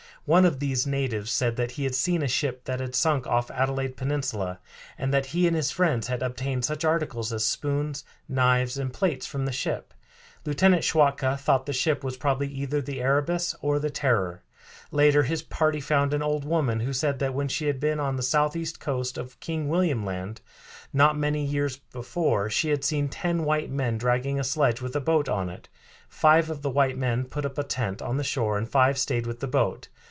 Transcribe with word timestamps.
One 0.25 0.45
of 0.45 0.59
these 0.59 0.85
natives 0.85 1.31
said 1.31 1.55
that 1.55 1.71
he 1.71 1.83
had 1.83 1.95
seen 1.95 2.21
a 2.21 2.27
ship 2.27 2.65
that 2.65 2.79
had 2.79 2.93
sunk 2.93 3.25
off 3.25 3.49
Adelaide 3.49 3.97
Peninsula, 3.97 4.59
and 4.95 5.11
that 5.11 5.25
he 5.25 5.47
and 5.47 5.55
his 5.55 5.71
friends 5.71 6.09
had 6.09 6.21
obtained 6.21 6.63
such 6.63 6.85
articles 6.85 7.33
as 7.33 7.43
spoons, 7.43 8.03
knives, 8.29 8.77
and 8.77 8.93
plates 8.93 9.25
from 9.25 9.45
the 9.45 9.51
ship. 9.51 9.95
Lieutenant 10.45 10.83
Schwatka 10.83 11.37
thought 11.37 11.65
the 11.65 11.73
ship 11.73 12.03
was 12.03 12.17
probably 12.17 12.47
either 12.49 12.81
the 12.83 13.01
Erebus 13.01 13.55
or 13.61 13.79
the 13.79 13.89
Terror. 13.89 14.43
Later 14.91 15.23
his 15.23 15.41
party 15.41 15.81
found 15.81 16.13
an 16.13 16.21
old 16.21 16.45
woman 16.45 16.81
who 16.81 16.93
said 16.93 17.17
that 17.17 17.33
when 17.33 17.47
she 17.47 17.65
had 17.65 17.79
been 17.79 17.99
on 17.99 18.15
the 18.15 18.21
southeast 18.21 18.79
coast 18.79 19.17
of 19.17 19.39
King 19.39 19.69
William 19.69 20.05
Land 20.05 20.39
not 20.93 21.17
many 21.17 21.43
years 21.43 21.77
before 21.77 22.47
she 22.47 22.69
had 22.69 22.83
seen 22.83 23.09
ten 23.09 23.43
white 23.43 23.71
men 23.71 23.97
dragging 23.97 24.39
a 24.39 24.43
sledge 24.43 24.81
with 24.83 24.95
a 24.95 25.01
boat 25.01 25.27
on 25.27 25.49
it. 25.49 25.67
Five 26.09 26.47
of 26.51 26.61
the 26.61 26.69
white 26.69 26.95
men 26.95 27.25
put 27.25 27.43
up 27.43 27.57
a 27.57 27.63
tent 27.63 28.03
on 28.03 28.17
the 28.17 28.23
shore 28.23 28.59
and 28.59 28.69
five 28.69 28.99
stayed 28.99 29.25
with 29.25 29.39
the 29.39 29.47
boat. 29.47 29.87